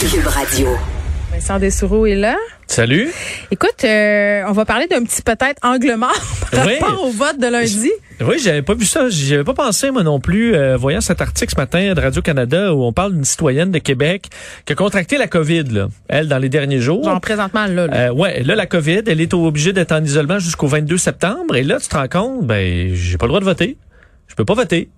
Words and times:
Cube 0.00 0.26
Radio. 0.26 0.68
Vincent 1.30 1.58
Dessoureau 1.58 2.06
est 2.06 2.14
là. 2.14 2.36
Salut. 2.66 3.10
Écoute, 3.50 3.84
euh, 3.84 4.42
on 4.48 4.52
va 4.52 4.64
parler 4.64 4.86
d'un 4.86 5.04
petit 5.04 5.20
peut-être 5.20 5.58
angle 5.62 5.94
mort 5.96 6.10
par 6.50 6.66
Oui. 6.66 6.78
rapport 6.80 7.04
au 7.04 7.10
vote 7.10 7.38
de 7.38 7.46
lundi. 7.46 7.90
Oui, 8.22 8.36
j'avais 8.42 8.62
pas 8.62 8.72
vu 8.74 8.86
ça. 8.86 9.10
J'y 9.10 9.34
avais 9.34 9.44
pas 9.44 9.52
pensé, 9.52 9.90
moi 9.90 10.02
non 10.02 10.18
plus, 10.18 10.54
euh, 10.54 10.76
voyant 10.78 11.00
cet 11.02 11.20
article 11.20 11.52
ce 11.54 11.60
matin 11.60 11.92
de 11.94 12.00
Radio-Canada 12.00 12.74
où 12.74 12.82
on 12.84 12.92
parle 12.94 13.12
d'une 13.12 13.24
citoyenne 13.24 13.70
de 13.70 13.78
Québec 13.78 14.28
qui 14.64 14.72
a 14.72 14.76
contracté 14.76 15.18
la 15.18 15.26
COVID, 15.28 15.64
là, 15.64 15.88
elle, 16.08 16.26
dans 16.28 16.38
les 16.38 16.48
derniers 16.48 16.80
jours. 16.80 17.04
Genre 17.04 17.20
présentement 17.20 17.66
là. 17.66 17.86
là. 17.86 17.94
Euh, 17.94 18.12
ouais, 18.12 18.42
là, 18.42 18.54
la 18.54 18.66
COVID, 18.66 19.02
elle 19.06 19.20
est 19.20 19.34
obligée 19.34 19.72
d'être 19.74 19.92
en 19.92 20.02
isolement 20.02 20.38
jusqu'au 20.38 20.68
22 20.68 20.96
septembre. 20.96 21.54
Et 21.56 21.62
là, 21.64 21.78
tu 21.80 21.88
te 21.88 21.96
rends 21.96 22.08
compte, 22.08 22.46
ben, 22.46 22.94
j'ai 22.94 23.18
pas 23.18 23.26
le 23.26 23.30
droit 23.30 23.40
de 23.40 23.44
voter. 23.44 23.76
Je 24.28 24.34
peux 24.34 24.44
pas 24.46 24.54
voter. 24.54 24.88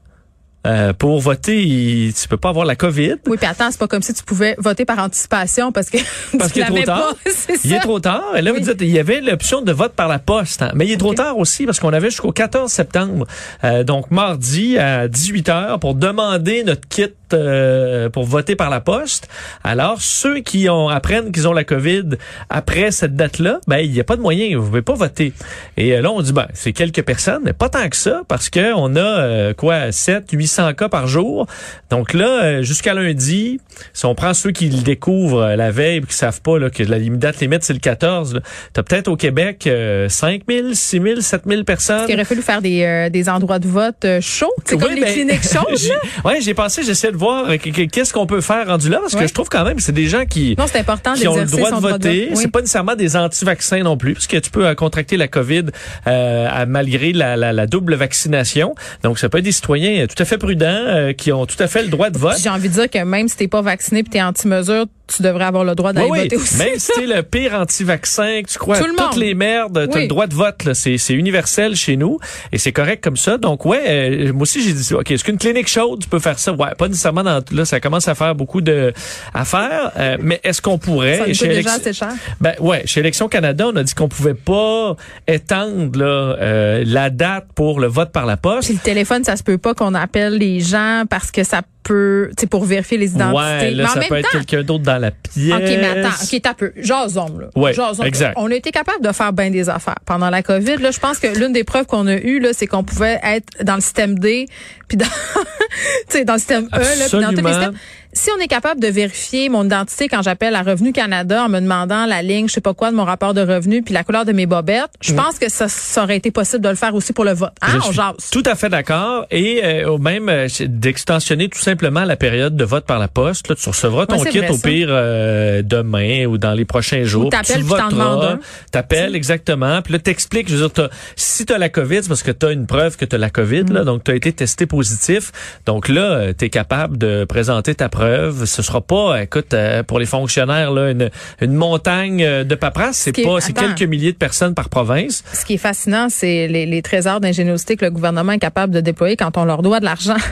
Euh, 0.66 0.92
pour 0.94 1.20
voter, 1.20 1.62
il- 1.62 2.14
tu 2.14 2.26
peux 2.26 2.36
pas 2.38 2.48
avoir 2.48 2.64
la 2.64 2.74
COVID. 2.76 3.16
Oui, 3.26 3.36
puis 3.36 3.46
attends, 3.46 3.70
c'est 3.70 3.78
pas 3.78 3.86
comme 3.88 4.00
si 4.02 4.14
tu 4.14 4.22
pouvais 4.24 4.54
voter 4.58 4.84
par 4.84 4.98
anticipation 4.98 5.72
parce 5.72 5.90
que 5.90 5.98
Parce 6.38 6.52
qu'il 6.52 6.62
est 6.62 6.66
trop 6.66 6.82
tard. 6.82 7.14
pas. 7.24 7.30
Il 7.62 7.70
ça. 7.70 7.76
est 7.76 7.80
trop 7.80 8.00
tard. 8.00 8.24
Et 8.36 8.42
là, 8.42 8.52
Oui. 8.52 8.60
vous 8.60 8.64
dites, 8.72 8.80
il 8.80 8.90
y 8.90 8.98
avait 8.98 9.20
l'option 9.20 9.60
de 9.62 9.72
vote 9.72 9.92
par 9.92 10.08
la 10.08 10.18
poste. 10.18 10.62
hein. 10.62 10.72
Mais 10.74 10.86
il 10.86 10.92
est 10.92 10.96
trop 10.96 11.14
tard 11.14 11.36
aussi 11.38 11.66
parce 11.66 11.80
qu'on 11.80 11.92
avait 11.92 12.08
jusqu'au 12.10 12.32
14 12.32 12.70
septembre. 12.72 13.26
Euh, 13.62 13.84
donc, 13.84 14.10
mardi 14.10 14.78
à 14.78 15.06
18 15.08 15.48
heures 15.50 15.80
pour 15.80 15.94
demander 15.94 16.64
notre 16.64 16.88
kit 16.88 17.08
euh, 17.34 18.08
pour 18.08 18.24
voter 18.24 18.56
par 18.56 18.70
la 18.70 18.80
poste. 18.80 19.28
Alors, 19.62 20.00
ceux 20.00 20.40
qui 20.40 20.68
ont 20.68 20.88
apprennent 20.88 21.32
qu'ils 21.32 21.48
ont 21.48 21.52
la 21.52 21.64
COVID 21.64 22.10
après 22.50 22.90
cette 22.90 23.16
date-là, 23.16 23.60
ben, 23.66 23.78
il 23.78 23.90
n'y 23.90 24.00
a 24.00 24.04
pas 24.04 24.16
de 24.16 24.22
moyen. 24.22 24.56
Vous 24.58 24.66
pouvez 24.66 24.82
pas 24.82 24.94
voter. 24.94 25.32
Et 25.76 25.92
euh, 25.92 26.02
là, 26.02 26.10
on 26.10 26.20
dit, 26.22 26.32
ben, 26.32 26.46
c'est 26.54 26.72
quelques 26.72 27.02
personnes, 27.02 27.42
mais 27.44 27.52
pas 27.52 27.68
tant 27.68 27.88
que 27.88 27.96
ça 27.96 28.22
parce 28.28 28.50
que 28.50 28.74
on 28.74 28.96
a, 28.96 29.00
euh, 29.00 29.54
quoi, 29.54 29.92
7, 29.92 30.30
800 30.32 30.74
cas 30.74 30.88
par 30.88 31.06
jour. 31.06 31.46
Donc 31.90 32.12
là, 32.12 32.44
euh, 32.44 32.62
jusqu'à 32.62 32.94
lundi, 32.94 33.60
si 33.92 34.06
on 34.06 34.14
prend 34.14 34.34
ceux 34.34 34.50
qui 34.50 34.68
le 34.68 34.82
découvrent 34.82 35.54
la 35.56 35.70
veille 35.70 35.98
et 35.98 36.00
qui 36.02 36.14
savent 36.14 36.40
pas 36.40 36.58
là, 36.58 36.70
que 36.70 36.82
la 36.82 36.98
date 36.98 37.40
limite, 37.40 37.62
c'est 37.64 37.72
le 37.72 37.78
14, 37.78 38.40
tu 38.72 38.80
as 38.80 38.82
peut-être 38.82 39.08
au 39.08 39.16
Québec 39.16 39.66
euh, 39.66 40.08
5 40.08 40.42
000, 40.48 40.68
6 40.72 41.00
000, 41.00 41.20
7 41.20 41.42
000 41.46 41.64
personnes. 41.64 42.06
Il 42.08 42.14
aurait 42.14 42.24
fallu 42.24 42.42
faire 42.42 42.62
des, 42.62 43.08
des 43.10 43.28
endroits 43.28 43.58
de 43.58 43.68
vote 43.68 44.06
chauds. 44.20 44.52
C'est 44.64 44.78
comme 44.78 44.90
Oui, 44.90 44.96
les 44.96 45.02
ben, 45.02 45.12
cliniques 45.12 45.42
chaudes. 45.52 45.92
Ouais, 46.24 46.40
j'ai 46.40 46.54
pensé, 46.54 46.82
j'essaie 46.82 47.12
de 47.12 47.16
voir 47.16 47.23
euh, 47.32 47.56
que- 47.56 47.70
que- 47.70 47.82
qu'est-ce 47.90 48.12
qu'on 48.12 48.26
peut 48.26 48.40
faire 48.40 48.66
rendu 48.66 48.88
là, 48.88 48.98
parce 49.00 49.14
que 49.14 49.26
je 49.26 49.32
trouve 49.32 49.48
quand 49.48 49.64
même 49.64 49.76
que 49.76 49.82
c'est 49.82 49.92
des 49.92 50.06
gens 50.06 50.24
qui 50.24 50.54
Non, 50.58 50.66
c'est 50.70 50.78
important 50.78 51.14
qui 51.14 51.26
ont 51.28 51.36
le 51.36 51.44
droit 51.44 51.70
de 51.70 51.76
voter. 51.76 52.20
vote. 52.26 52.28
Oui. 52.30 52.36
C'est 52.42 52.50
pas 52.50 52.60
nécessairement 52.60 52.94
des 52.96 53.16
anti-vaccins 53.16 53.82
non 53.82 53.96
plus, 53.96 54.14
parce 54.14 54.26
que 54.26 54.36
tu 54.36 54.50
peux 54.50 54.66
euh, 54.66 54.74
contracter 54.74 55.16
la 55.16 55.28
COVID 55.28 55.64
euh, 56.06 56.48
à- 56.50 56.66
malgré 56.66 57.12
la, 57.12 57.36
la- 57.36 57.52
la 57.52 57.66
double 57.66 57.94
vaccination. 57.94 58.74
Donc, 59.02 59.18
ça 59.18 59.28
peut 59.28 59.38
être 59.38 59.44
des 59.44 59.52
citoyens 59.52 60.02
euh, 60.02 60.06
tout 60.06 60.20
à 60.22 60.24
fait 60.24 60.38
prudents 60.38 60.66
euh, 60.66 61.12
qui 61.12 61.32
ont 61.32 61.46
tout 61.46 61.56
à 61.58 61.66
fait 61.66 61.82
le 61.82 61.88
droit 61.88 62.10
de 62.10 62.18
vote. 62.18 62.36
J'ai 62.42 62.48
envie 62.50 62.68
de 62.68 62.74
dire 62.74 62.90
que 62.90 63.02
même 63.04 63.28
si 63.28 63.36
t'es 63.36 63.48
pas 63.48 63.62
vacciné 63.62 64.02
puis 64.02 64.10
t'es 64.10 64.22
anti-mesure, 64.22 64.86
tu 65.06 65.22
devrais 65.22 65.44
avoir 65.44 65.64
le 65.64 65.74
droit 65.74 65.92
d'aller 65.92 66.08
Oui, 66.10 66.20
voter 66.22 66.36
aussi. 66.36 66.56
Même 66.56 66.78
si 66.78 66.90
t'es 66.94 67.06
le 67.06 67.22
pire 67.22 67.54
anti-vaccin, 67.54 68.40
que 68.42 68.48
tu 68.50 68.58
crois 68.58 68.78
Tout 68.78 68.84
le 68.86 68.90
toutes 68.96 69.00
monde. 69.12 69.16
les 69.18 69.34
merdes, 69.34 69.86
t'as 69.90 69.96
Oui. 69.96 70.02
le 70.02 70.08
droit 70.08 70.26
de 70.26 70.34
vote. 70.34 70.64
là. 70.64 70.72
C'est, 70.74 70.96
c'est 70.98 71.12
universel 71.14 71.76
chez 71.76 71.96
nous 71.96 72.18
et 72.52 72.58
c'est 72.58 72.72
correct 72.72 73.04
comme 73.04 73.16
ça. 73.16 73.36
Donc 73.36 73.66
ouais, 73.66 73.82
euh, 73.86 74.32
moi 74.32 74.42
aussi 74.42 74.62
j'ai 74.62 74.72
dit, 74.72 74.94
ok, 74.94 75.10
est-ce 75.10 75.22
qu'une 75.24 75.36
clinique 75.38 75.68
chaude 75.68 76.00
tu 76.02 76.08
peux 76.08 76.18
faire 76.20 76.38
ça? 76.38 76.52
Ouais, 76.52 76.74
pas 76.78 76.88
nécessairement. 76.88 77.22
Dans, 77.22 77.42
là, 77.52 77.64
ça 77.64 77.80
commence 77.80 78.08
à 78.08 78.14
faire 78.14 78.34
beaucoup 78.34 78.60
de 78.62 78.92
à 79.34 79.44
faire. 79.44 79.92
euh, 79.98 80.16
mais 80.20 80.40
est-ce 80.42 80.62
qu'on 80.62 80.78
pourrait 80.78 81.18
Ça 81.18 81.32
chez 81.34 81.46
Élection- 81.52 81.92
cher. 81.92 82.12
ben 82.40 82.54
ouais, 82.60 82.82
chez 82.86 83.00
Élection 83.00 83.28
Canada, 83.28 83.66
on 83.72 83.76
a 83.76 83.82
dit 83.82 83.94
qu'on 83.94 84.08
pouvait 84.08 84.34
pas 84.34 84.96
étendre 85.28 85.98
là, 85.98 86.36
euh, 86.40 86.82
la 86.86 87.10
date 87.10 87.46
pour 87.54 87.80
le 87.80 87.86
vote 87.88 88.10
par 88.12 88.26
la 88.26 88.36
poste. 88.36 88.68
Puis 88.68 88.74
le 88.74 88.80
téléphone, 88.80 89.24
ça 89.24 89.36
se 89.36 89.42
peut 89.42 89.58
pas 89.58 89.74
qu'on 89.74 89.94
appelle 89.94 90.34
les 90.38 90.60
gens 90.60 91.04
parce 91.08 91.30
que 91.30 91.44
ça 91.44 91.62
peut, 91.84 92.30
tu 92.36 92.40
sais, 92.40 92.46
pour 92.46 92.64
vérifier 92.64 92.98
les 92.98 93.12
identités. 93.12 93.38
Ouais, 93.38 93.70
là, 93.70 93.76
mais 93.76 93.84
en 93.84 93.92
ça 93.92 94.00
même 94.00 94.08
peut 94.08 94.16
être 94.16 94.30
temps, 94.30 94.38
quelqu'un 94.38 94.62
d'autre 94.64 94.82
dans 94.82 94.98
la 94.98 95.10
pièce. 95.12 95.54
OK, 95.54 95.60
mais 95.60 95.86
attends, 95.86 96.24
OK, 96.24 96.40
t'as 96.42 96.54
peu. 96.54 96.72
Jason, 96.76 97.38
là. 97.38 97.46
Ouais, 97.54 97.72
Jason. 97.72 98.02
exact. 98.02 98.34
On 98.36 98.50
a 98.50 98.54
été 98.54 98.72
capable 98.72 99.04
de 99.04 99.12
faire 99.12 99.32
bien 99.32 99.50
des 99.50 99.68
affaires 99.68 99.98
pendant 100.04 100.30
la 100.30 100.42
COVID. 100.42 100.78
Là, 100.78 100.90
je 100.90 100.98
pense 100.98 101.18
que 101.18 101.28
l'une 101.28 101.52
des 101.52 101.62
preuves 101.62 101.86
qu'on 101.86 102.06
a 102.06 102.16
eues, 102.16 102.40
là, 102.40 102.50
c'est 102.52 102.66
qu'on 102.66 102.82
pouvait 102.82 103.20
être 103.22 103.62
dans 103.62 103.76
le 103.76 103.80
système 103.80 104.18
D, 104.18 104.48
puis 104.88 104.96
dans, 104.96 105.04
tu 106.08 106.18
sais, 106.18 106.24
dans 106.24 106.34
le 106.34 106.38
système 106.38 106.68
E, 106.74 106.78
là, 106.78 107.06
puis 107.08 107.20
dans 107.20 107.30
tous 107.30 107.46
les 107.46 107.52
systèmes. 107.52 107.74
Si 108.16 108.30
on 108.30 108.40
est 108.40 108.46
capable 108.46 108.80
de 108.80 108.86
vérifier 108.86 109.48
mon 109.48 109.64
identité 109.64 110.06
quand 110.08 110.22
j'appelle 110.22 110.54
à 110.54 110.62
Revenu 110.62 110.92
Canada 110.92 111.44
en 111.44 111.48
me 111.48 111.58
demandant 111.58 112.06
la 112.06 112.22
ligne, 112.22 112.46
je 112.46 112.54
sais 112.54 112.60
pas 112.60 112.72
quoi, 112.72 112.92
de 112.92 112.96
mon 112.96 113.04
rapport 113.04 113.34
de 113.34 113.40
revenu, 113.40 113.82
puis 113.82 113.92
la 113.92 114.04
couleur 114.04 114.24
de 114.24 114.30
mes 114.30 114.46
bobettes, 114.46 114.90
je 115.00 115.12
pense 115.14 115.40
que 115.40 115.50
ça, 115.50 115.68
ça 115.68 116.04
aurait 116.04 116.16
été 116.16 116.30
possible 116.30 116.62
de 116.62 116.68
le 116.68 116.76
faire 116.76 116.94
aussi 116.94 117.12
pour 117.12 117.24
le 117.24 117.32
vote. 117.32 117.50
Hein, 117.60 117.80
Je 117.82 117.88
on 117.88 117.92
jase. 117.92 118.30
Tout 118.30 118.44
à 118.46 118.54
fait 118.54 118.68
d'accord. 118.68 119.26
Et 119.32 119.62
euh, 119.64 119.90
au 119.90 119.98
même 119.98 120.28
euh, 120.28 120.46
d'extensionner 120.60 121.48
tout 121.48 121.58
simplement 121.58 122.04
la 122.04 122.14
période 122.16 122.56
de 122.56 122.64
vote 122.64 122.84
par 122.84 123.00
la 123.00 123.08
poste. 123.08 123.48
Là, 123.48 123.56
tu 123.56 123.68
recevras 123.68 124.06
ton 124.06 124.22
kit 124.22 124.38
vrai, 124.38 124.48
au 124.48 124.58
pire 124.58 124.88
euh, 124.90 125.62
demain 125.62 126.26
ou 126.26 126.38
dans 126.38 126.52
les 126.54 126.64
prochains 126.64 127.02
jours. 127.02 127.30
t'appelles, 127.30 127.64
tu 127.64 128.00
un. 128.00 128.38
T'appelles 128.70 129.16
exactement. 129.16 129.82
Puis 129.82 129.92
là, 129.92 129.98
t'expliques. 129.98 130.48
Je 130.48 130.54
veux 130.54 130.60
dire, 130.68 130.72
t'as- 130.72 130.90
si 131.16 131.46
t'as 131.46 131.58
la 131.58 131.68
COVID, 131.68 132.02
c'est 132.02 132.08
parce 132.08 132.22
que 132.22 132.30
t'as 132.30 132.52
une 132.52 132.66
preuve 132.68 132.96
que 132.96 133.04
t'as 133.04 133.18
la 133.18 133.30
COVID. 133.30 133.64
Mm. 133.64 133.72
Là, 133.72 133.84
donc 133.84 134.04
t'as 134.04 134.14
été 134.14 134.32
testé 134.32 134.66
positif. 134.66 135.32
Donc 135.66 135.88
là, 135.88 136.02
euh, 136.02 136.32
t'es 136.32 136.48
capable 136.48 136.96
de 136.96 137.24
présenter 137.24 137.74
ta 137.74 137.88
preuve. 137.88 138.03
Ce 138.44 138.62
sera 138.62 138.80
pas, 138.80 139.22
écoute, 139.22 139.54
euh, 139.54 139.82
pour 139.82 139.98
les 139.98 140.06
fonctionnaires 140.06 140.70
là, 140.70 140.90
une, 140.90 141.10
une 141.40 141.54
montagne 141.54 142.22
euh, 142.22 142.44
de 142.44 142.54
paperasse. 142.54 142.96
C'est 142.96 143.12
pas, 143.12 143.40
c'est 143.40 143.52
quelques 143.52 143.82
milliers 143.82 144.12
de 144.12 144.16
personnes 144.18 144.54
par 144.54 144.68
province. 144.68 145.22
Ce 145.32 145.44
qui 145.44 145.54
est 145.54 145.58
fascinant, 145.58 146.08
c'est 146.10 146.46
les, 146.48 146.66
les 146.66 146.82
trésors 146.82 147.20
d'ingéniosité 147.20 147.76
que 147.76 147.84
le 147.84 147.90
gouvernement 147.90 148.32
est 148.32 148.38
capable 148.38 148.72
de 148.74 148.80
déployer 148.80 149.16
quand 149.16 149.36
on 149.36 149.44
leur 149.44 149.62
doit 149.62 149.80
de 149.80 149.84
l'argent. 149.84 150.16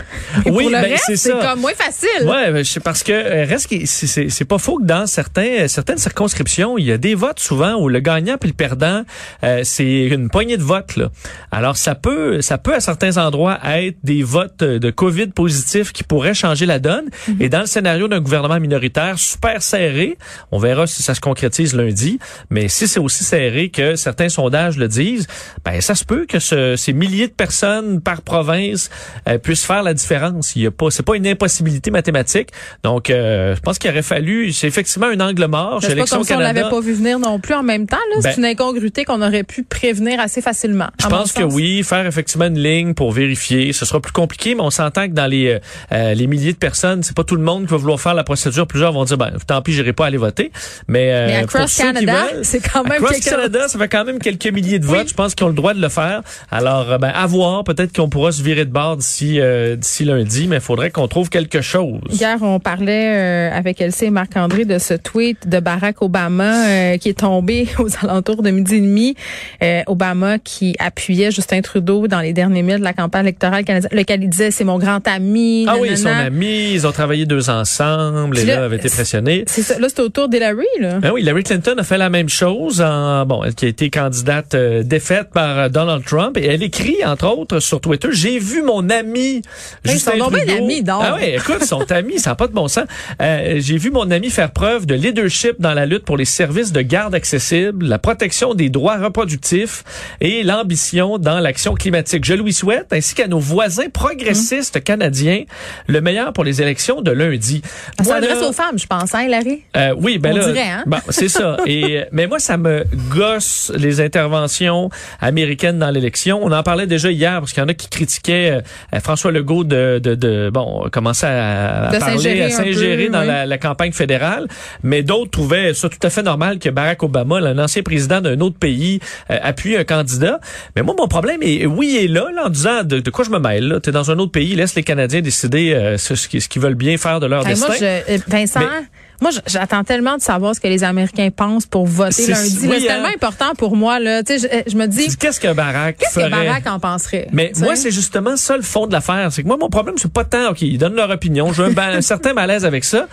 Oui, 0.46 0.64
pour 0.64 0.70
le 0.70 0.70
ben, 0.72 0.90
reste, 0.92 1.16
c'est 1.16 1.30
comme 1.38 1.60
moins 1.60 1.74
facile. 1.74 2.08
Ouais, 2.26 2.50
ben, 2.52 2.64
c'est 2.64 2.80
parce 2.82 3.02
que 3.02 3.12
euh, 3.12 3.44
reste 3.46 3.68
c'est- 3.86 4.28
c'est 4.30 4.44
pas 4.46 4.56
faux 4.58 4.78
que 4.78 4.84
dans 4.84 5.06
certains 5.06 5.68
certaines 5.68 5.98
circonscriptions, 5.98 6.78
il 6.78 6.86
y 6.86 6.92
a 6.92 6.96
des 6.98 7.14
votes 7.14 7.38
souvent 7.38 7.74
où 7.74 7.88
le 7.88 8.00
gagnant 8.00 8.36
puis 8.40 8.48
le 8.48 8.54
perdant 8.54 9.02
euh, 9.44 9.60
c'est 9.64 10.04
une 10.06 10.30
poignée 10.30 10.56
de 10.56 10.62
votes 10.62 10.96
là. 10.96 11.10
Alors 11.50 11.76
ça 11.76 11.94
peut 11.94 12.40
ça 12.40 12.56
peut 12.56 12.74
à 12.74 12.80
certains 12.80 13.18
endroits 13.18 13.58
être 13.64 13.96
des 14.02 14.22
votes 14.22 14.60
de 14.60 14.90
Covid 14.90 15.28
positifs 15.28 15.92
qui 15.92 16.02
pourraient 16.02 16.34
changer 16.34 16.64
la 16.66 16.78
donne 16.78 17.10
et 17.40 17.48
dans 17.50 17.61
le 17.62 17.66
scénario 17.66 18.06
d'un 18.08 18.20
gouvernement 18.20 18.60
minoritaire 18.60 19.18
super 19.18 19.62
serré, 19.62 20.18
on 20.50 20.58
verra 20.58 20.86
si 20.86 21.02
ça 21.02 21.14
se 21.14 21.20
concrétise 21.20 21.74
lundi, 21.74 22.18
mais 22.50 22.68
si 22.68 22.86
c'est 22.86 23.00
aussi 23.00 23.24
serré 23.24 23.70
que 23.70 23.96
certains 23.96 24.28
sondages 24.28 24.76
le 24.76 24.88
disent, 24.88 25.26
ben 25.64 25.80
ça 25.80 25.94
se 25.94 26.04
peut 26.04 26.26
que 26.28 26.38
ce- 26.38 26.76
ces 26.76 26.92
milliers 26.92 27.28
de 27.28 27.32
personnes 27.32 28.00
par 28.00 28.22
province 28.22 28.90
euh, 29.28 29.38
puissent 29.38 29.64
faire 29.64 29.82
la 29.82 29.94
différence. 29.94 30.54
Il 30.56 30.62
y 30.62 30.66
a 30.66 30.70
pas, 30.70 30.90
c'est 30.90 31.02
pas 31.02 31.16
une 31.16 31.26
impossibilité 31.26 31.90
mathématique. 31.90 32.50
Donc, 32.84 33.10
euh, 33.10 33.54
je 33.56 33.60
pense 33.60 33.78
qu'il 33.78 33.90
aurait 33.90 34.02
fallu, 34.02 34.52
c'est 34.52 34.66
effectivement 34.66 35.06
un 35.06 35.20
angle 35.20 35.46
mort 35.46 35.78
C'est 35.82 35.94
pas 35.96 36.04
comme 36.06 36.24
si 36.24 36.32
on 36.34 36.38
l'avait 36.38 36.60
pas 36.68 36.80
vu 36.80 36.92
venir 36.92 37.18
non 37.18 37.38
plus 37.38 37.54
en 37.54 37.62
même 37.62 37.86
temps. 37.86 37.96
là. 38.14 38.20
Ben- 38.22 38.32
c'est 38.32 38.38
une 38.38 38.44
incongruité 38.46 39.04
qu'on 39.04 39.22
aurait 39.22 39.44
pu 39.44 39.62
prévenir 39.62 40.20
assez 40.20 40.40
facilement. 40.42 40.88
Je 41.00 41.06
pense 41.08 41.32
que 41.32 41.42
oui, 41.42 41.82
faire 41.82 42.06
effectivement 42.06 42.46
une 42.46 42.58
ligne 42.58 42.94
pour 42.94 43.12
vérifier, 43.12 43.72
ce 43.72 43.84
sera 43.84 44.00
plus 44.00 44.12
compliqué, 44.12 44.54
mais 44.54 44.62
on 44.62 44.70
s'entend 44.70 45.08
que 45.08 45.12
dans 45.14 45.26
les 45.26 45.46
euh, 45.48 45.58
euh, 45.92 46.14
les 46.14 46.26
milliers 46.26 46.52
de 46.52 46.58
personnes, 46.58 47.02
c'est 47.02 47.14
pas 47.16 47.24
tout 47.24 47.36
le 47.36 47.42
monde 47.42 47.51
qui 47.60 47.66
va 47.66 47.76
vouloir 47.76 48.00
faire 48.00 48.14
la 48.14 48.24
procédure. 48.24 48.66
Plusieurs 48.66 48.92
vont 48.92 49.04
dire, 49.04 49.16
ben 49.18 49.32
tant 49.46 49.62
pis, 49.62 49.72
j'irai 49.72 49.92
pas 49.92 50.06
aller 50.06 50.16
voter. 50.16 50.50
Mais, 50.88 51.12
euh, 51.12 51.26
Mais 51.26 51.36
across 51.36 51.76
Canada, 51.76 52.14
c'est 52.42 52.60
quand 52.60 52.82
même 52.84 52.92
Across 52.92 53.10
quelque 53.12 53.22
chose. 53.24 53.30
Canada, 53.32 53.68
ça 53.68 53.78
fait 53.78 53.88
quand 53.88 54.04
même 54.04 54.18
quelques 54.18 54.46
milliers 54.46 54.78
de 54.78 54.86
Oui. 54.86 54.98
votes. 54.98 55.08
Je 55.10 55.14
pense 55.14 55.34
qu'ils 55.34 55.44
ont 55.44 55.50
le 55.50 55.54
droit 55.54 55.74
de 55.74 55.80
le 55.80 55.88
faire. 55.88 56.22
Alors, 56.50 56.90
euh, 56.92 56.98
ben, 56.98 57.12
à 57.14 57.26
voir. 57.26 57.64
Peut-être 57.64 57.94
qu'on 57.94 58.08
pourra 58.08 58.32
se 58.32 58.42
virer 58.42 58.64
de 58.64 58.70
bord 58.72 58.96
d'ici 58.96 59.38
euh, 59.40 59.76
d'ici 59.76 60.04
lundi, 60.04 60.46
mais 60.48 60.56
il 60.56 60.62
faudrait 60.62 60.90
qu'on 60.90 61.08
trouve 61.08 61.28
quelque 61.28 61.60
chose. 61.60 62.00
Hier, 62.10 62.38
on 62.42 62.58
parlait 62.60 63.50
euh, 63.52 63.56
avec 63.56 63.80
Elsie 63.80 64.06
et 64.06 64.10
Marc-André 64.10 64.64
de 64.64 64.78
ce 64.78 64.94
tweet 64.94 65.48
de 65.48 65.60
Barack 65.60 66.02
Obama 66.02 66.66
euh, 66.68 66.96
qui 66.98 67.08
est 67.10 67.18
tombé 67.18 67.68
aux 67.78 67.88
alentours 68.02 68.42
de 68.42 68.50
midi 68.50 68.76
et 68.76 68.80
demi. 68.80 69.14
Euh, 69.62 69.82
Obama 69.86 70.38
qui 70.38 70.74
appuyait 70.78 71.30
Justin 71.30 71.60
Trudeau 71.60 72.06
dans 72.08 72.20
les 72.20 72.32
derniers 72.32 72.62
milles 72.62 72.78
de 72.78 72.84
la 72.84 72.92
campagne 72.92 73.24
électorale 73.24 73.64
canadienne, 73.64 73.90
lequel 73.92 74.22
il 74.22 74.28
disait 74.30 74.50
c'est 74.50 74.64
mon 74.64 74.78
grand 74.78 75.06
ami. 75.08 75.66
Ah 75.68 75.76
oui, 75.80 75.90
nanana. 75.90 76.20
son 76.20 76.26
ami, 76.26 76.72
ils 76.72 76.86
ont 76.86 76.92
travaillé 76.92 77.26
deux 77.26 77.41
ensemble 77.48 78.38
et 78.38 78.44
là, 78.44 78.56
là, 78.56 78.64
avaient 78.64 78.76
été 78.76 78.88
pressionnés. 78.88 79.44
C'est 79.46 79.62
ça. 79.62 79.78
Là, 79.78 79.88
c'est 79.88 80.00
au 80.00 80.08
tour 80.08 80.28
d'Hillary, 80.28 80.66
là. 80.80 80.98
Ben 80.98 81.10
oui, 81.12 81.22
Hillary 81.22 81.42
Clinton 81.44 81.74
a 81.78 81.82
fait 81.82 81.98
la 81.98 82.10
même 82.10 82.28
chose, 82.28 82.80
en, 82.80 83.24
bon, 83.26 83.42
elle 83.44 83.54
qui 83.54 83.64
a 83.66 83.68
été 83.68 83.90
candidate 83.90 84.54
euh, 84.54 84.82
défaite 84.82 85.30
par 85.32 85.58
euh, 85.58 85.68
Donald 85.68 86.04
Trump, 86.04 86.36
et 86.36 86.46
elle 86.46 86.62
écrit, 86.62 87.04
entre 87.04 87.26
autres, 87.28 87.60
sur 87.60 87.80
Twitter, 87.80 88.08
j'ai 88.12 88.38
vu 88.38 88.62
mon 88.62 88.88
ami 88.90 89.42
Hey, 89.84 89.92
Justin 89.94 90.18
donc 90.18 90.34
bien 90.34 90.44
Trudeau. 90.44 90.82
donc. 90.82 91.02
Ah 91.04 91.16
oui, 91.18 91.26
écoute, 91.34 91.64
son 91.64 91.82
ami, 91.90 92.18
ça 92.18 92.30
n'a 92.30 92.36
pas 92.36 92.46
de 92.46 92.52
bon 92.52 92.68
sens. 92.68 92.84
Euh, 93.20 93.56
j'ai 93.58 93.76
vu 93.78 93.90
mon 93.90 94.10
ami 94.10 94.30
faire 94.30 94.52
preuve 94.52 94.86
de 94.86 94.94
leadership 94.94 95.56
dans 95.58 95.74
la 95.74 95.86
lutte 95.86 96.04
pour 96.04 96.16
les 96.16 96.24
services 96.24 96.72
de 96.72 96.80
garde 96.82 97.14
accessibles, 97.14 97.86
la 97.86 97.98
protection 97.98 98.54
des 98.54 98.68
droits 98.68 98.98
reproductifs 98.98 99.84
et 100.20 100.42
l'ambition 100.42 101.18
dans 101.18 101.40
l'action 101.40 101.74
climatique. 101.74 102.24
Je 102.24 102.34
lui 102.34 102.52
souhaite, 102.52 102.92
ainsi 102.92 103.14
qu'à 103.14 103.26
nos 103.26 103.38
voisins 103.38 103.88
progressistes 103.92 104.82
canadiens, 104.82 105.44
le 105.86 106.00
meilleur 106.00 106.32
pour 106.32 106.44
les 106.44 106.62
élections 106.62 107.00
de 107.02 107.10
lundi. 107.10 107.31
Lundi. 107.32 107.62
Ça 107.98 108.04
s'adresse 108.04 108.42
aux 108.42 108.52
femmes, 108.52 108.78
je 108.78 108.86
pense, 108.86 109.14
hein, 109.14 109.26
Larry? 109.28 109.62
Euh, 109.76 109.94
oui, 109.98 110.18
ben 110.18 110.32
On 110.32 110.36
là, 110.36 110.46
dirait, 110.46 110.68
hein? 110.68 110.84
bon, 110.86 110.98
c'est 111.08 111.28
ça. 111.28 111.56
Et 111.66 112.04
mais 112.12 112.26
moi, 112.26 112.38
ça 112.38 112.56
me 112.56 112.84
gosse 113.10 113.72
les 113.76 114.00
interventions 114.00 114.90
américaines 115.20 115.78
dans 115.78 115.90
l'élection. 115.90 116.40
On 116.42 116.52
en 116.52 116.62
parlait 116.62 116.86
déjà 116.86 117.10
hier 117.10 117.38
parce 117.40 117.52
qu'il 117.52 117.62
y 117.62 117.66
en 117.66 117.68
a 117.68 117.74
qui 117.74 117.88
critiquaient 117.88 118.62
euh, 118.94 119.00
François 119.00 119.32
Legault 119.32 119.64
de, 119.64 120.00
de, 120.02 120.14
de 120.14 120.50
bon 120.52 120.88
commencer 120.92 121.26
à, 121.26 121.88
à 121.88 121.98
parler, 121.98 122.16
s'ingérer 122.16 122.42
à 122.44 122.50
s'ingérer 122.50 123.08
dans 123.08 123.20
oui. 123.20 123.26
la, 123.26 123.46
la 123.46 123.58
campagne 123.58 123.92
fédérale. 123.92 124.48
Mais 124.82 125.02
d'autres 125.02 125.30
trouvaient 125.30 125.74
ça 125.74 125.88
tout 125.88 126.04
à 126.06 126.10
fait 126.10 126.22
normal 126.22 126.58
que 126.58 126.68
Barack 126.68 127.02
Obama, 127.02 127.38
un 127.38 127.58
ancien 127.58 127.82
président 127.82 128.20
d'un 128.20 128.40
autre 128.40 128.58
pays, 128.58 129.00
euh, 129.30 129.38
appuie 129.42 129.76
un 129.76 129.84
candidat. 129.84 130.40
Mais 130.76 130.82
moi, 130.82 130.94
mon 130.98 131.08
problème 131.08 131.42
est, 131.42 131.66
oui, 131.66 131.96
il 131.98 132.04
est 132.04 132.08
là, 132.08 132.26
là 132.34 132.46
en 132.46 132.50
disant 132.50 132.82
de, 132.84 133.00
de 133.00 133.10
quoi 133.10 133.24
je 133.24 133.30
me 133.30 133.38
mêle. 133.38 133.68
Là, 133.68 133.80
t'es 133.80 133.92
dans 133.92 134.10
un 134.10 134.18
autre 134.18 134.32
pays, 134.32 134.54
laisse 134.54 134.74
les 134.74 134.82
Canadiens 134.82 135.20
décider 135.20 135.72
euh, 135.72 135.98
ce, 135.98 136.14
ce 136.14 136.28
qu'ils 136.28 136.62
veulent 136.62 136.74
bien 136.74 136.96
faire 136.96 137.11
de 137.20 137.26
leur 137.26 137.44
destin. 137.44 137.66
moi, 137.66 137.76
je, 137.78 137.84
euh, 137.84 138.18
Vincent, 138.28 138.60
Mais- 138.60 138.86
moi, 139.20 139.30
j'attends 139.46 139.84
tellement 139.84 140.16
de 140.16 140.22
savoir 140.22 140.54
ce 140.54 140.60
que 140.60 140.66
les 140.66 140.82
Américains 140.82 141.30
pensent 141.30 141.66
pour 141.66 141.86
voter 141.86 142.26
lundi. 142.26 142.58
oui, 142.62 142.68
C'est 142.80 142.90
hein. 142.90 142.94
tellement 142.94 143.08
important 143.14 143.54
pour 143.56 143.76
moi. 143.76 144.00
Là. 144.00 144.22
Tu 144.24 144.38
sais, 144.38 144.64
Je, 144.66 144.72
je 144.72 144.76
me 144.76 144.86
dis, 144.86 145.16
Qu'est-ce 145.16 145.38
que 145.38 145.52
Barack 145.52 145.96
qu'est-ce 145.98 146.18
que? 146.18 146.28
Barack 146.28 146.66
en 146.66 146.80
penserait? 146.80 147.28
Mais 147.32 147.52
moi, 147.58 147.76
c'est 147.76 147.92
justement 147.92 148.36
ça 148.36 148.56
le 148.56 148.62
fond 148.64 148.86
de 148.86 148.92
l'affaire. 148.92 149.30
C'est 149.32 149.42
que 149.42 149.46
moi, 149.48 149.56
mon 149.60 149.68
problème, 149.70 149.94
c'est 149.98 150.12
pas 150.12 150.24
tant, 150.24 150.50
OK, 150.50 150.62
ils 150.62 150.78
donnent 150.78 150.96
leur 150.96 151.10
opinion. 151.10 151.52
J'ai 151.52 151.64
un 151.78 152.00
certain 152.00 152.32
malaise 152.32 152.64
avec 152.64 152.84
ça. 152.84 153.06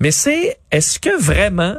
Mais 0.00 0.10
c'est, 0.10 0.58
est-ce 0.72 0.98
que 0.98 1.16
vraiment, 1.20 1.76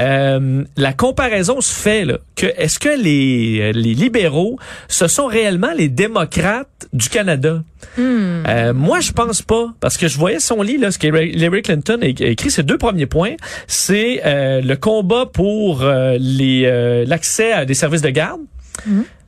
euh, 0.00 0.64
la 0.76 0.92
comparaison 0.92 1.60
se 1.60 1.72
fait, 1.72 2.04
là, 2.04 2.18
que 2.34 2.46
est-ce 2.56 2.78
que 2.78 2.88
les, 2.88 3.72
les 3.72 3.94
libéraux, 3.94 4.58
ce 4.88 5.06
sont 5.06 5.26
réellement 5.26 5.72
les 5.76 5.88
démocrates 5.88 6.88
du 6.92 7.08
Canada? 7.08 7.62
Hmm. 7.98 8.44
Euh, 8.46 8.72
moi, 8.72 9.00
je 9.00 9.12
pense 9.12 9.42
pas, 9.42 9.66
parce 9.80 9.96
que 9.96 10.08
je 10.08 10.18
voyais 10.18 10.40
son 10.40 10.62
lit, 10.62 10.78
là, 10.78 10.90
ce 10.90 10.98
qu'Hillary 10.98 11.62
Clinton 11.62 11.98
a 12.02 12.06
écrit, 12.06 12.50
ses 12.50 12.62
deux 12.62 12.78
premiers 12.78 13.06
points, 13.06 13.34
c'est 13.66 14.22
euh, 14.24 14.60
le 14.60 14.76
combat 14.76 15.26
pour 15.26 15.82
euh, 15.82 16.16
les 16.18 16.64
euh, 16.64 17.04
l'accès 17.06 17.52
à 17.52 17.64
des 17.64 17.74
services 17.74 18.02
de 18.02 18.10
garde. 18.10 18.40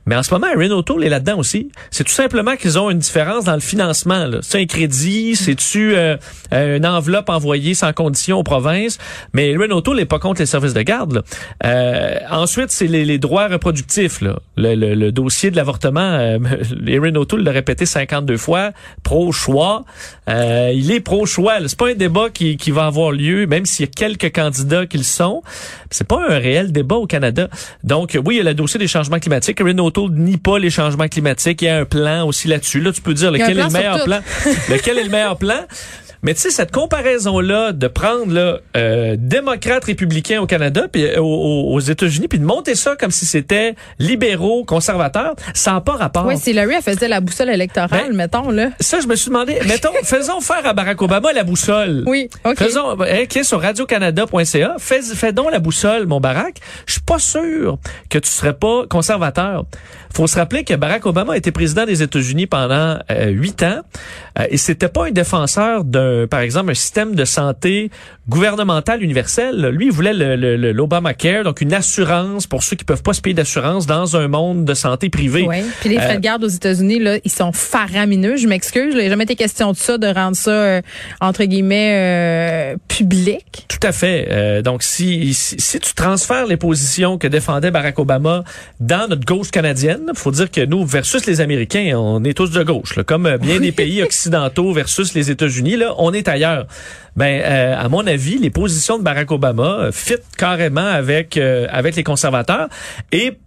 Mais 0.05 0.15
en 0.15 0.23
ce 0.23 0.33
moment, 0.33 0.47
Erin 0.47 0.69
O'Toole 0.71 1.03
est 1.03 1.09
là-dedans 1.09 1.37
aussi. 1.39 1.69
C'est 1.91 2.03
tout 2.03 2.11
simplement 2.11 2.55
qu'ils 2.55 2.77
ont 2.77 2.89
une 2.91 2.99
différence 2.99 3.45
dans 3.45 3.53
le 3.55 3.59
financement. 3.59 4.27
C'est 4.41 4.61
un 4.61 4.65
crédit, 4.65 5.35
c'est-tu 5.35 5.95
euh, 5.95 6.17
euh, 6.53 6.77
une 6.77 6.85
enveloppe 6.85 7.29
envoyée 7.29 7.73
sans 7.73 7.91
condition 7.93 8.37
aux 8.37 8.43
provinces? 8.43 8.97
Mais 9.33 9.49
Erin 9.51 9.71
O'Toole 9.71 9.97
n'est 9.97 10.05
pas 10.05 10.19
contre 10.19 10.41
les 10.41 10.45
services 10.45 10.73
de 10.73 10.81
garde. 10.81 11.13
là. 11.13 11.21
Euh, 11.65 12.17
ensuite, 12.29 12.71
c'est 12.71 12.87
les, 12.87 13.03
les 13.05 13.17
droits 13.17 13.47
reproductifs. 13.47 14.21
Là. 14.21 14.37
Le, 14.57 14.75
le- 14.75 14.93
le 14.95 15.11
dossier 15.11 15.49
de 15.51 15.55
l'avortement, 15.55 15.99
euh, 16.01 16.37
Erin 16.87 17.15
O'Toole 17.15 17.43
l'a 17.43 17.51
répété 17.51 17.85
52 17.85 18.37
fois, 18.37 18.71
pro-choix. 19.03 19.85
Euh, 20.29 20.71
il 20.73 20.91
est 20.91 20.99
pro-choix. 20.99 21.53
C'est 21.67 21.77
pas 21.77 21.89
un 21.89 21.93
débat 21.95 22.29
qui, 22.29 22.57
qui 22.57 22.71
va 22.71 22.85
avoir 22.85 23.11
lieu, 23.11 23.45
même 23.47 23.65
s'il 23.65 23.85
y 23.85 23.89
a 23.89 23.91
quelques 23.91 24.33
candidats 24.35 24.85
qui 24.85 24.97
le 24.97 25.03
sont. 25.03 25.41
C'est 25.89 26.07
pas 26.07 26.21
un 26.29 26.37
réel 26.37 26.71
débat 26.71 26.95
au 26.95 27.07
Canada. 27.07 27.47
Donc, 27.83 28.17
oui, 28.25 28.35
il 28.35 28.37
y 28.37 28.41
a 28.41 28.43
le 28.43 28.53
dossier 28.53 28.79
des 28.79 28.87
changements 28.87 29.19
climatiques. 29.19 29.61
O'Toole 29.95 30.11
nie 30.15 30.37
pas 30.37 30.59
les 30.59 30.69
changements 30.69 31.07
climatiques. 31.07 31.61
Il 31.61 31.65
y 31.65 31.69
a 31.69 31.77
un 31.79 31.85
plan 31.85 32.25
aussi 32.27 32.47
là-dessus. 32.47 32.81
Là, 32.81 32.91
tu 32.91 33.01
peux 33.01 33.13
dire 33.13 33.31
lequel 33.31 33.57
est 33.57 33.63
le 33.63 33.69
meilleur 33.69 34.03
plan. 34.03 34.19
lequel 34.69 34.97
est 34.97 35.03
le 35.03 35.09
meilleur 35.09 35.37
plan? 35.37 35.59
Mais 36.25 36.33
tu 36.33 36.41
sais, 36.41 36.49
cette 36.49 36.71
comparaison-là 36.71 37.71
de 37.71 37.87
prendre 37.87 38.33
là, 38.33 38.57
euh, 38.75 39.15
démocrates 39.15 39.83
républicains 39.83 40.41
au 40.41 40.47
Canada, 40.47 40.87
puis 40.91 41.05
euh, 41.05 41.21
aux, 41.21 41.71
aux 41.71 41.79
États-Unis, 41.79 42.27
puis 42.27 42.39
de 42.39 42.43
monter 42.43 42.73
ça 42.73 42.95
comme 42.95 43.11
si 43.11 43.27
c'était 43.27 43.75
libéraux, 43.99 44.65
conservateurs, 44.65 45.35
ça 45.53 45.73
n'a 45.73 45.81
pas 45.81 45.91
rapport. 45.91 46.25
Oui, 46.25 46.39
si 46.39 46.51
Larry 46.51 46.73
elle 46.77 46.81
faisait 46.81 47.07
la 47.07 47.21
boussole 47.21 47.49
électorale, 47.49 48.07
Ben, 48.07 48.15
mettons, 48.15 48.49
là. 48.49 48.69
Ça, 48.79 48.99
je 49.01 49.05
me 49.05 49.15
suis 49.15 49.29
demandé, 49.29 49.59
mettons, 49.67 49.93
faisons 50.03 50.41
faire 50.41 50.65
à 50.65 50.73
Barack 50.73 50.99
Obama 50.99 51.31
la 51.31 51.43
boussole. 51.43 52.03
Oui, 52.07 52.27
OK. 52.43 52.57
Faisons, 52.57 52.99
hein, 52.99 53.43
sur 53.43 53.61
radiocanada.ca, 53.61 54.75
fais, 54.79 55.01
fais 55.03 55.31
donc 55.31 55.51
la 55.51 55.59
boussole, 55.59 56.07
mon 56.07 56.19
Barack. 56.19 56.57
Je 56.87 56.93
suis 56.93 57.01
pas 57.03 57.19
sûr 57.19 57.77
que 58.09 58.17
tu 58.17 58.31
serais 58.31 58.53
pas 58.53 58.87
conservateur. 58.89 59.65
Faut 60.15 60.27
se 60.27 60.37
rappeler 60.37 60.63
que 60.63 60.73
Barack 60.73 61.05
Obama 61.05 61.33
a 61.33 61.37
été 61.37 61.51
président 61.51 61.85
des 61.85 62.01
États-Unis 62.01 62.47
pendant 62.47 62.97
euh, 63.11 63.27
huit 63.27 63.61
ans 63.63 63.81
euh, 64.39 64.47
et 64.49 64.55
c'était 64.55 64.87
pas 64.87 65.07
un 65.07 65.11
défenseur 65.11 65.83
d'un, 65.83 66.14
par 66.29 66.39
exemple, 66.41 66.71
un 66.71 66.75
système 66.75 67.15
de 67.15 67.25
santé 67.25 67.89
gouvernemental 68.27 69.03
universel. 69.03 69.67
Lui, 69.67 69.85
il 69.87 69.91
voulait 69.91 70.13
le, 70.13 70.35
le- 70.35 70.57
le- 70.57 70.71
l'Obamacare, 70.71 71.43
donc 71.43 71.61
une 71.61 71.73
assurance 71.73 72.47
pour 72.47 72.63
ceux 72.63 72.75
qui 72.75 72.83
peuvent 72.83 73.03
pas 73.03 73.13
se 73.13 73.21
payer 73.21 73.33
d'assurance 73.35 73.85
dans 73.85 74.15
un 74.17 74.27
monde 74.27 74.65
de 74.65 74.73
santé 74.73 75.09
privée. 75.09 75.45
Oui. 75.47 75.57
Puis 75.81 75.89
les 75.89 75.99
frais 75.99 76.15
de 76.15 76.21
garde 76.21 76.43
aux 76.43 76.47
États-Unis, 76.47 76.99
là, 76.99 77.17
ils 77.23 77.31
sont 77.31 77.51
faramineux. 77.51 78.37
Je 78.37 78.47
m'excuse. 78.47 78.93
Il 78.95 79.03
n'a 79.03 79.09
jamais 79.09 79.25
été 79.25 79.35
question 79.35 79.71
de 79.71 79.77
ça, 79.77 79.97
de 79.97 80.07
rendre 80.07 80.35
ça, 80.35 80.49
euh, 80.51 80.81
entre 81.21 81.43
guillemets, 81.43 82.73
euh, 82.73 82.75
public. 82.87 83.65
Tout 83.67 83.85
à 83.87 83.91
fait. 83.91 84.27
Euh, 84.31 84.61
donc, 84.61 84.81
si, 84.83 85.33
si, 85.33 85.55
si 85.59 85.79
tu 85.79 85.93
transfères 85.93 86.47
les 86.47 86.57
positions 86.57 87.17
que 87.17 87.27
défendait 87.27 87.69
Barack 87.71 87.99
Obama 87.99 88.43
dans 88.79 89.07
notre 89.07 89.25
gauche 89.25 89.51
canadienne, 89.51 90.11
faut 90.15 90.31
dire 90.31 90.49
que 90.49 90.65
nous, 90.65 90.83
versus 90.85 91.25
les 91.27 91.41
Américains, 91.41 91.93
on 91.97 92.23
est 92.23 92.33
tous 92.33 92.49
de 92.51 92.63
gauche. 92.63 92.95
là. 92.95 93.03
comme 93.03 93.25
euh, 93.27 93.37
bien 93.37 93.59
des 93.59 93.71
pays 93.71 94.01
occidentaux 94.09 94.73
versus 94.73 95.13
les 95.13 95.29
États-Unis, 95.31 95.77
là, 95.77 95.93
on 95.97 96.04
est 96.13 96.27
ailleurs. 96.27 96.67
Ben, 97.15 97.41
euh, 97.41 97.75
à 97.77 97.87
mon 97.89 98.05
avis, 98.05 98.37
les 98.37 98.49
positions 98.49 98.97
de 98.97 99.03
Barack 99.03 99.31
Obama 99.31 99.63
euh, 99.79 99.91
fit 99.91 100.15
carrément 100.37 100.85
avec 100.85 101.37
euh, 101.37 101.67
avec 101.69 101.95
les 101.95 102.03
conservateurs 102.03 102.67
et 103.11 103.37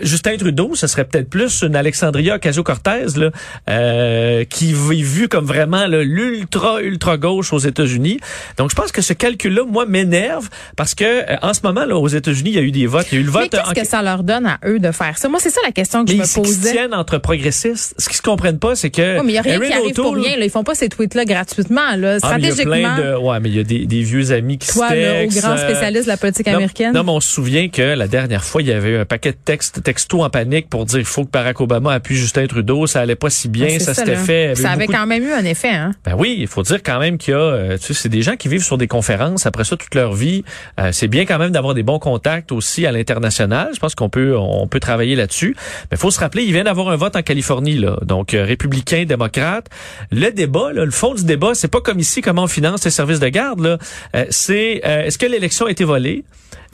Justin 0.00 0.36
Trudeau, 0.38 0.74
ce 0.74 0.86
serait 0.86 1.04
peut-être 1.04 1.28
plus 1.28 1.62
une 1.62 1.76
Alexandria 1.76 2.36
Ocasio-Cortez 2.36 3.18
là, 3.18 3.30
euh, 3.68 4.44
qui 4.44 4.70
est 4.70 5.02
vue 5.02 5.28
comme 5.28 5.44
vraiment 5.44 5.86
là, 5.86 6.02
l'ultra 6.02 6.80
ultra 6.80 7.16
gauche 7.16 7.52
aux 7.52 7.58
États-Unis. 7.58 8.18
Donc 8.56 8.70
je 8.70 8.74
pense 8.74 8.92
que 8.92 9.02
ce 9.02 9.12
calcul-là, 9.12 9.62
moi, 9.68 9.84
m'énerve 9.86 10.48
parce 10.76 10.94
que 10.94 11.04
euh, 11.04 11.36
en 11.42 11.52
ce 11.54 11.60
moment 11.64 11.84
là, 11.84 11.96
aux 11.96 12.08
États-Unis, 12.08 12.50
il 12.50 12.56
y 12.56 12.58
a 12.58 12.62
eu 12.62 12.70
des 12.70 12.86
votes, 12.86 13.06
il 13.12 13.16
y 13.16 13.18
a 13.18 13.20
eu 13.20 13.24
le 13.24 13.30
Mais 13.32 13.40
vote. 13.40 13.50
qu'est-ce 13.50 13.70
en- 13.70 13.72
que 13.74 13.86
ça 13.86 14.02
leur 14.02 14.22
donne 14.22 14.46
à 14.46 14.58
eux 14.66 14.78
de 14.78 14.90
faire 14.90 15.18
ça? 15.18 15.28
Moi, 15.28 15.38
c'est 15.40 15.50
ça 15.50 15.60
la 15.64 15.72
question 15.72 16.04
que 16.04 16.10
mais 16.12 16.16
je 16.16 16.22
me 16.22 16.24
ils, 16.24 16.26
ils 16.26 16.28
se 16.54 16.58
posais. 16.60 16.72
tiennent 16.72 16.94
entre 16.94 17.18
progressistes. 17.18 17.94
Ce 17.98 18.08
qu'ils 18.08 18.16
se 18.16 18.22
comprennent 18.22 18.58
pas, 18.58 18.74
c'est 18.76 18.90
que 18.90 19.02
Ouais, 19.18 19.22
mais 19.22 19.30
il 19.30 19.32
n'y 19.32 19.38
a 19.38 19.42
rien 19.42 19.54
Erin 19.60 19.66
qui 19.66 19.72
arrive 19.74 19.94
pour 19.94 20.12
O'Toole- 20.12 20.20
rien. 20.24 20.36
Là. 20.38 20.44
Ils 20.46 20.50
font 20.50 20.64
pas 20.64 20.74
ces 20.74 20.88
tweets-là 20.88 21.24
gratuitement. 21.24 21.94
Là. 21.96 22.18
Ah, 22.22 22.38
mais 22.38 22.42
il 22.42 22.44
y 22.46 22.48
a 22.48 22.52
Stratégiquement, 22.52 22.94
plein 22.96 23.12
de, 23.12 23.16
ouais, 23.18 23.40
mais 23.40 23.48
il 23.50 23.56
y 23.56 23.60
a 23.60 23.64
des, 23.64 23.86
des 23.86 24.02
vieux 24.02 24.32
amis 24.32 24.58
qui 24.58 24.68
toi, 24.68 24.88
se 24.88 24.94
là, 24.94 25.10
au 25.10 25.14
textent, 25.24 25.40
grand 25.42 25.52
euh, 25.52 25.56
spécialiste 25.68 26.04
de 26.04 26.08
la 26.10 26.16
politique 26.16 26.46
non, 26.46 26.54
américaine. 26.54 26.92
Non, 26.94 27.04
mais 27.04 27.10
on 27.12 27.20
se 27.20 27.28
souvient 27.28 27.68
que 27.68 27.82
la 27.82 28.08
dernière 28.08 28.44
fois, 28.44 28.62
il 28.62 28.68
y 28.68 28.72
avait 28.72 28.90
eu 28.90 28.96
un 28.96 29.04
paquet 29.04 29.32
de 29.32 29.36
textes, 29.44 29.73
textos 29.82 30.22
en 30.22 30.30
panique 30.30 30.68
pour 30.68 30.84
dire 30.84 30.98
il 31.00 31.04
faut 31.04 31.24
que 31.24 31.30
Barack 31.30 31.60
Obama 31.60 31.92
appuie 31.92 32.16
Justin 32.16 32.46
Trudeau. 32.46 32.86
Ça 32.86 33.00
allait 33.00 33.16
pas 33.16 33.30
si 33.30 33.48
bien, 33.48 33.78
ça, 33.78 33.94
s'était 33.94 34.16
fait. 34.16 34.54
Ça 34.54 34.70
avait 34.70 34.86
de- 34.86 34.92
quand 34.92 35.06
même 35.06 35.22
eu 35.24 35.32
un 35.32 35.44
effet. 35.44 35.70
Hein? 35.70 35.92
Ben 36.04 36.14
oui, 36.18 36.36
il 36.38 36.46
faut 36.46 36.62
dire 36.62 36.82
quand 36.82 36.98
même 36.98 37.18
qu'il 37.18 37.32
y 37.32 37.36
a, 37.36 37.40
euh, 37.40 37.78
tu 37.78 37.86
sais, 37.86 37.94
c'est 37.94 38.08
des 38.08 38.22
gens 38.22 38.36
qui 38.36 38.48
vivent 38.48 38.62
sur 38.64 38.78
des 38.78 38.86
conférences 38.88 39.46
après 39.46 39.64
ça 39.64 39.76
toute 39.76 39.94
leur 39.94 40.12
vie. 40.14 40.44
Euh, 40.80 40.90
c'est 40.92 41.08
bien 41.08 41.24
quand 41.26 41.38
même 41.38 41.50
d'avoir 41.50 41.74
des 41.74 41.82
bons 41.82 41.98
contacts 41.98 42.52
aussi 42.52 42.86
à 42.86 42.92
l'international. 42.92 43.70
Je 43.74 43.80
pense 43.80 43.94
qu'on 43.94 44.08
peut, 44.08 44.36
on 44.36 44.66
peut 44.66 44.80
travailler 44.80 45.16
là-dessus. 45.16 45.56
Mais 45.90 45.96
faut 45.96 46.10
se 46.10 46.20
rappeler, 46.20 46.44
il 46.44 46.52
vient 46.52 46.64
d'avoir 46.64 46.88
un 46.90 46.96
vote 46.96 47.16
en 47.16 47.22
Californie 47.22 47.76
là, 47.78 47.96
donc 48.02 48.34
euh, 48.34 48.44
républicain, 48.44 49.04
démocrate. 49.06 49.66
Le 50.10 50.30
débat, 50.30 50.72
là, 50.72 50.84
le 50.84 50.90
fond 50.90 51.14
du 51.14 51.24
débat, 51.24 51.52
c'est 51.54 51.68
pas 51.68 51.80
comme 51.80 51.98
ici 51.98 52.20
comment 52.22 52.44
on 52.44 52.48
finance 52.48 52.84
les 52.84 52.90
services 52.90 53.20
de 53.20 53.28
garde. 53.28 53.60
Là, 53.60 53.78
Euh, 54.14 54.24
c'est 54.30 54.80
euh, 54.84 55.04
est-ce 55.04 55.18
que 55.18 55.26
l'élection 55.26 55.66
a 55.66 55.70
été 55.70 55.84
volée? 55.84 56.24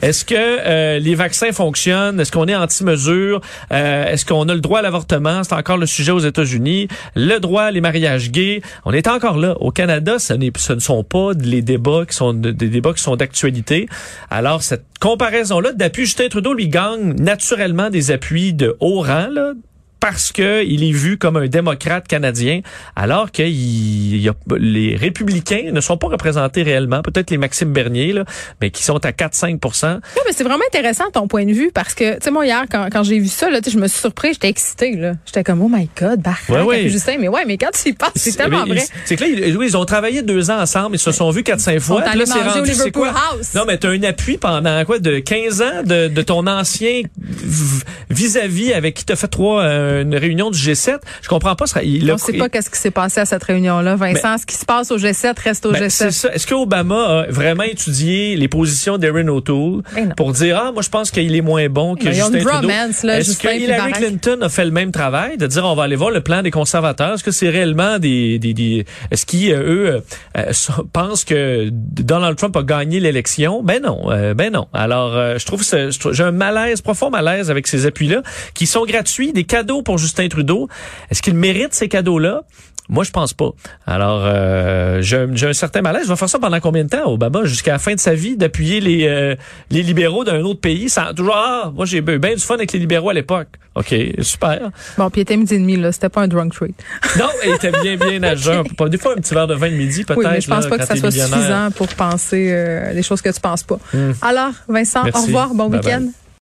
Est-ce 0.02 0.24
que 0.24 0.34
euh, 0.36 0.98
les 0.98 1.14
vaccins 1.14 1.52
fonctionnent? 1.52 2.18
Est-ce 2.20 2.32
qu'on 2.32 2.46
est 2.46 2.54
anti-mesure? 2.54 3.40
Euh, 3.72 4.06
Est-ce 4.06 4.24
qu'on 4.24 4.48
a 4.48 4.54
le 4.54 4.60
droit 4.60 4.78
à 4.78 4.82
l'avortement? 4.82 5.42
C'est 5.44 5.54
encore 5.54 5.76
le 5.76 5.86
sujet 5.86 6.12
aux 6.12 6.18
États-Unis. 6.20 6.88
Le 7.14 7.38
droit 7.38 7.64
à 7.64 7.70
les 7.70 7.80
mariages 7.80 8.30
gays. 8.30 8.62
On 8.84 8.92
est 8.92 9.08
encore 9.08 9.36
là. 9.38 9.56
Au 9.60 9.70
Canada, 9.70 10.18
ce, 10.18 10.32
ne 10.34 10.80
sont 10.80 11.04
pas 11.04 11.32
les 11.38 11.62
débats 11.62 12.04
qui 12.08 12.16
sont 12.16 12.32
de- 12.32 12.50
des 12.50 12.68
débats 12.68 12.92
qui 12.94 13.02
sont 13.02 13.16
d'actualité. 13.16 13.88
Alors, 14.30 14.62
cette 14.62 14.84
comparaison-là 15.00 15.72
d'appui, 15.72 16.06
Justin 16.06 16.28
Trudeau 16.28 16.54
lui 16.54 16.68
gagne 16.68 17.14
naturellement 17.14 17.90
des 17.90 18.10
appuis 18.10 18.52
de 18.52 18.76
haut 18.80 19.00
rang, 19.02 19.28
là, 19.30 19.52
parce 20.00 20.32
que 20.32 20.64
il 20.64 20.82
est 20.82 20.92
vu 20.92 21.18
comme 21.18 21.36
un 21.36 21.46
démocrate 21.46 22.08
canadien, 22.08 22.60
alors 22.96 23.30
que 23.30 23.42
il, 23.42 24.16
il 24.16 24.28
a, 24.28 24.32
les 24.58 24.96
républicains 24.96 25.70
ne 25.72 25.80
sont 25.80 25.96
pas 25.96 26.08
représentés 26.08 26.62
réellement, 26.62 27.02
peut-être 27.02 27.30
les 27.30 27.38
Maxime 27.38 27.72
Bernier, 27.72 28.12
là, 28.12 28.24
mais 28.60 28.70
qui 28.70 28.82
sont 28.82 29.04
à 29.04 29.10
4-5 29.10 29.52
Oui, 29.54 30.22
mais 30.26 30.32
c'est 30.32 30.44
vraiment 30.44 30.64
intéressant 30.66 31.04
ton 31.12 31.28
point 31.28 31.44
de 31.44 31.52
vue 31.52 31.70
parce 31.72 31.94
que, 31.94 32.14
tu 32.14 32.18
sais, 32.22 32.30
moi, 32.30 32.46
hier, 32.46 32.64
quand, 32.70 32.88
quand 32.90 33.02
j'ai 33.02 33.18
vu 33.18 33.28
ça, 33.28 33.50
là, 33.50 33.60
je 33.66 33.76
me 33.78 33.86
suis 33.88 34.00
surpris, 34.00 34.32
j'étais 34.32 34.48
excitée. 34.48 34.96
là. 34.96 35.12
J'étais 35.26 35.44
comme, 35.44 35.62
oh 35.62 35.68
my 35.70 35.88
God, 36.00 36.20
Barack, 36.20 36.48
Ouais, 36.48 36.62
ouais. 36.62 36.88
Justin. 36.88 37.16
Mais 37.18 37.28
ouais, 37.28 37.44
mais 37.46 37.58
quand 37.58 37.70
tu 37.72 37.90
y 37.90 37.92
penses, 37.92 38.10
c'est 38.16 38.36
tellement 38.36 38.64
vrai. 38.64 38.82
C'est 39.04 39.16
que 39.16 39.22
là, 39.24 39.28
ils, 39.28 39.56
oui, 39.56 39.66
ils 39.68 39.76
ont 39.76 39.84
travaillé 39.84 40.22
deux 40.22 40.50
ans 40.50 40.60
ensemble, 40.60 40.96
ils 40.96 41.00
se 41.00 41.12
sont 41.12 41.30
vus 41.30 41.42
4-5 41.42 41.78
fois. 41.80 42.00
là, 42.14 42.24
c'est 42.26 42.40
rendu, 42.42 42.72
c'est 42.74 42.90
quoi? 42.90 43.08
House. 43.10 43.54
Non, 43.54 43.64
mais 43.66 43.76
t'as 43.78 43.90
un 43.90 44.02
appui 44.04 44.38
pendant 44.38 44.84
quoi, 44.84 44.98
de 44.98 45.18
15 45.18 45.62
ans 45.62 45.82
de, 45.84 46.08
de 46.08 46.22
ton 46.22 46.46
ancien 46.46 47.02
vis-à-vis 48.08 48.72
avec 48.72 48.94
qui 48.94 49.04
t'as 49.04 49.16
fait 49.16 49.28
trois, 49.28 49.62
une 49.90 50.16
réunion 50.16 50.50
du 50.50 50.58
G7. 50.58 50.98
Je 51.22 51.28
comprends 51.28 51.54
pas. 51.56 51.66
Il 51.82 52.10
On 52.10 52.14
ne 52.14 52.18
sait 52.18 52.32
pas 52.34 52.48
qu'est-ce 52.48 52.70
qui 52.70 52.78
s'est 52.78 52.90
passé 52.90 53.20
à 53.20 53.26
cette 53.26 53.44
réunion-là, 53.44 53.96
Vincent. 53.96 54.38
ce 54.38 54.46
qui 54.46 54.56
se 54.56 54.64
passe 54.64 54.90
au 54.90 54.98
G7 54.98 55.34
reste 55.42 55.66
au 55.66 55.72
ben, 55.72 55.84
G7. 55.84 55.90
C'est 55.90 56.10
ça. 56.10 56.34
Est-ce 56.34 56.46
que 56.46 56.54
Obama 56.54 57.20
a 57.20 57.26
vraiment 57.30 57.64
étudié 57.64 58.36
les 58.36 58.48
positions 58.48 58.98
d'Erin 58.98 59.28
O'Toole 59.28 59.82
ben 59.94 60.14
pour 60.16 60.32
dire 60.32 60.60
ah 60.62 60.72
moi 60.72 60.82
je 60.82 60.88
pense 60.88 61.10
qu'il 61.10 61.34
est 61.34 61.40
moins 61.40 61.68
bon 61.68 61.94
que 61.94 62.10
Justin 62.12 62.40
Trudeau? 62.40 62.68
Est-ce 62.68 63.38
que 63.38 63.56
Hillary 63.56 63.92
Clinton 63.92 64.38
a 64.42 64.48
fait 64.48 64.64
le 64.64 64.70
même 64.70 64.92
travail 64.92 65.36
de 65.36 65.46
dire 65.46 65.64
on 65.64 65.74
va 65.74 65.84
aller 65.84 65.96
voir 65.96 66.10
le 66.10 66.20
plan 66.20 66.42
des 66.42 66.50
conservateurs? 66.50 67.14
Est-ce 67.14 67.24
que 67.24 67.30
c'est 67.30 67.48
réellement 67.48 67.98
des, 67.98 68.38
des, 68.38 68.54
des 68.54 68.84
est-ce 69.10 69.26
qu'ils 69.26 69.52
euh, 69.52 69.60
eux 69.96 70.02
euh, 70.36 70.52
pensent 70.92 71.24
que 71.24 71.68
Donald 71.70 72.36
Trump 72.36 72.56
a 72.56 72.62
gagné 72.62 73.00
l'élection? 73.00 73.62
Ben 73.62 73.82
non, 73.82 74.10
euh, 74.10 74.34
ben 74.34 74.52
non. 74.52 74.68
Alors 74.72 75.12
je 75.38 75.44
trouve 75.44 75.64
j'ai 76.12 76.24
un 76.24 76.32
malaise 76.32 76.80
profond 76.80 77.10
malaise 77.10 77.50
avec 77.50 77.66
ces 77.66 77.86
appuis-là 77.86 78.22
qui 78.54 78.66
sont 78.66 78.84
gratuits, 78.84 79.32
des 79.32 79.44
cadeaux 79.44 79.79
pour 79.82 79.98
Justin 79.98 80.28
Trudeau. 80.28 80.68
Est-ce 81.10 81.22
qu'il 81.22 81.34
mérite 81.34 81.74
ces 81.74 81.88
cadeaux-là? 81.88 82.42
Moi, 82.90 83.04
je 83.04 83.12
pense 83.12 83.32
pas. 83.32 83.50
Alors, 83.86 84.22
euh, 84.24 85.00
j'ai 85.00 85.46
un, 85.46 85.52
certain 85.52 85.80
malaise. 85.80 86.02
Je 86.04 86.08
vais 86.08 86.16
faire 86.16 86.28
ça 86.28 86.40
pendant 86.40 86.58
combien 86.58 86.82
de 86.82 86.88
temps, 86.88 87.08
Obama? 87.08 87.44
Jusqu'à 87.44 87.72
la 87.72 87.78
fin 87.78 87.94
de 87.94 88.00
sa 88.00 88.14
vie, 88.14 88.36
d'appuyer 88.36 88.80
les, 88.80 89.06
euh, 89.06 89.36
les 89.70 89.84
libéraux 89.84 90.24
d'un 90.24 90.40
autre 90.40 90.60
pays. 90.60 90.88
Sans, 90.88 91.14
toujours, 91.14 91.36
ah, 91.36 91.70
moi, 91.72 91.86
j'ai 91.86 91.98
eu 91.98 92.02
bien 92.02 92.34
du 92.34 92.40
fun 92.40 92.54
avec 92.54 92.72
les 92.72 92.80
libéraux 92.80 93.10
à 93.10 93.14
l'époque. 93.14 93.46
OK, 93.76 93.94
super. 94.22 94.70
Bon, 94.98 95.08
puis 95.08 95.20
il 95.20 95.22
était 95.22 95.36
midi 95.36 95.54
et 95.54 95.58
demi, 95.58 95.76
là. 95.76 95.92
C'était 95.92 96.08
pas 96.08 96.22
un 96.22 96.28
drunk 96.28 96.52
treat. 96.52 96.74
non, 97.18 97.28
il 97.46 97.52
était 97.52 97.70
bien, 97.70 97.96
bien 97.96 98.18
nageur. 98.18 98.64
okay. 98.66 98.90
Des 98.90 98.98
fois, 98.98 99.12
un 99.12 99.20
petit 99.20 99.34
verre 99.34 99.46
de 99.46 99.54
vin 99.54 99.70
de 99.70 99.76
midi, 99.76 100.02
peut-être. 100.02 100.18
Oui, 100.18 100.26
mais 100.28 100.40
je 100.40 100.48
pense 100.48 100.66
pas 100.66 100.78
que 100.78 100.86
ça 100.86 100.96
soit 100.96 101.12
suffisant 101.12 101.70
pour 101.70 101.86
penser 101.88 102.48
euh, 102.50 102.92
des 102.92 103.04
choses 103.04 103.22
que 103.22 103.30
tu 103.30 103.40
penses 103.40 103.62
pas. 103.62 103.78
Hmm. 103.94 104.12
Alors, 104.20 104.52
Vincent, 104.68 105.02
au 105.14 105.22
revoir. 105.22 105.54
Bon 105.54 105.70
week-end. 105.70 106.08